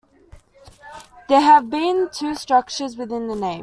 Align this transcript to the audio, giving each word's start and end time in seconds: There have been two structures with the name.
There 1.29 1.41
have 1.41 1.69
been 1.69 2.09
two 2.11 2.33
structures 2.33 2.97
with 2.97 3.09
the 3.09 3.19
name. 3.19 3.59